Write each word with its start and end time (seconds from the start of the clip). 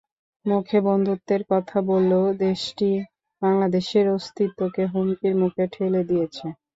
মুখে 0.45 0.77
বন্ধুত্বের 0.87 1.41
কথা 1.51 1.77
বললেও 1.89 2.25
দেশটি 2.41 2.89
বাংলাদেশের 3.41 4.05
অস্তিত্বকে 4.15 4.83
হুমকির 4.91 5.33
মুখে 5.41 5.63
ঠেলে 5.73 6.01
দিয়েছে। 6.09 6.45